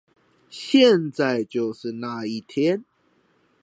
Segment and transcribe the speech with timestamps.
[0.49, 2.83] 現在就是那一天